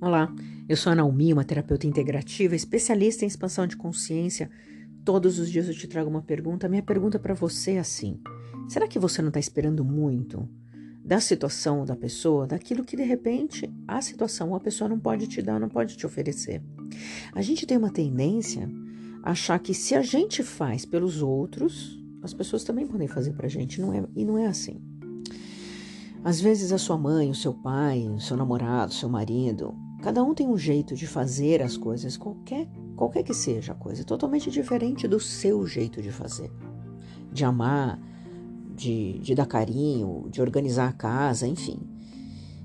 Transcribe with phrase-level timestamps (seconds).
[0.00, 0.32] Olá,
[0.68, 4.48] eu sou a Naomi, uma terapeuta integrativa, especialista em expansão de consciência.
[5.04, 6.68] Todos os dias eu te trago uma pergunta.
[6.68, 8.20] Minha pergunta para você é assim:
[8.68, 10.48] será que você não está esperando muito
[11.04, 15.26] da situação da pessoa, daquilo que de repente a situação ou a pessoa não pode
[15.26, 16.62] te dar, não pode te oferecer?
[17.32, 18.70] A gente tem uma tendência
[19.24, 23.46] a achar que se a gente faz pelos outros, as pessoas também podem fazer para
[23.46, 24.80] a gente, não é, e não é assim.
[26.22, 30.22] Às vezes a sua mãe, o seu pai, o seu namorado, o seu marido, Cada
[30.22, 34.50] um tem um jeito de fazer as coisas, qualquer, qualquer que seja a coisa, totalmente
[34.50, 36.50] diferente do seu jeito de fazer,
[37.32, 38.00] de amar,
[38.74, 41.80] de, de dar carinho, de organizar a casa, enfim.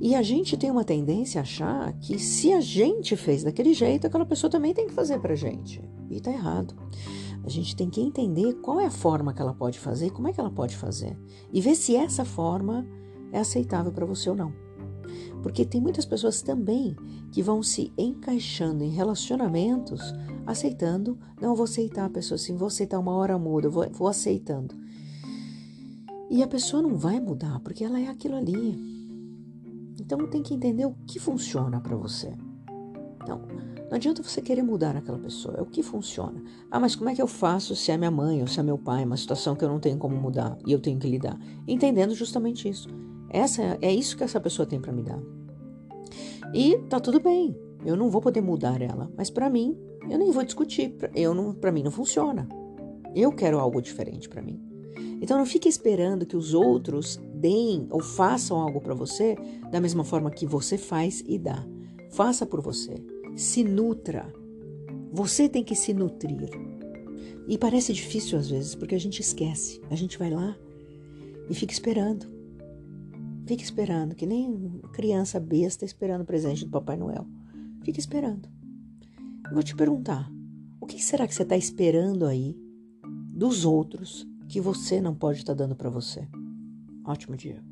[0.00, 4.06] E a gente tem uma tendência a achar que se a gente fez daquele jeito,
[4.06, 5.80] aquela pessoa também tem que fazer pra gente.
[6.10, 6.74] E tá errado.
[7.42, 10.28] A gente tem que entender qual é a forma que ela pode fazer e como
[10.28, 11.16] é que ela pode fazer.
[11.52, 12.86] E ver se essa forma
[13.32, 14.52] é aceitável para você ou não.
[15.42, 16.96] Porque tem muitas pessoas também
[17.34, 20.00] que vão se encaixando em relacionamentos,
[20.46, 24.72] aceitando, não vou aceitar a pessoa assim, vou aceitar uma hora muda, vou, vou aceitando.
[26.30, 28.78] E a pessoa não vai mudar, porque ela é aquilo ali.
[30.00, 32.32] Então tem que entender o que funciona para você.
[33.20, 33.42] Então,
[33.90, 36.40] não adianta você querer mudar aquela pessoa, é o que funciona.
[36.70, 38.78] Ah, mas como é que eu faço se é minha mãe ou se é meu
[38.78, 41.36] pai, uma situação que eu não tenho como mudar e eu tenho que lidar?
[41.66, 42.88] Entendendo justamente isso.
[43.28, 45.20] Essa é isso que essa pessoa tem para me dar.
[46.54, 47.56] E tá tudo bem.
[47.84, 49.76] Eu não vou poder mudar ela, mas para mim,
[50.08, 50.94] eu nem vou discutir.
[51.14, 52.48] Eu não, para mim não funciona.
[53.14, 54.60] Eu quero algo diferente para mim.
[55.20, 59.36] Então não fique esperando que os outros deem ou façam algo para você
[59.70, 61.66] da mesma forma que você faz e dá.
[62.10, 62.94] Faça por você.
[63.36, 64.32] Se nutra.
[65.12, 66.50] Você tem que se nutrir.
[67.46, 69.80] E parece difícil às vezes, porque a gente esquece.
[69.90, 70.56] A gente vai lá
[71.48, 72.33] e fica esperando.
[73.46, 77.26] Fique esperando, que nem criança besta esperando o presente do Papai Noel.
[77.82, 78.48] Fique esperando.
[79.46, 80.30] Eu vou te perguntar:
[80.80, 82.56] o que será que você está esperando aí
[83.34, 86.26] dos outros que você não pode estar tá dando para você?
[87.04, 87.62] Ótimo dia.